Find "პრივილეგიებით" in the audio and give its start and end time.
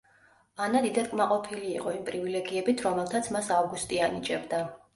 2.09-2.83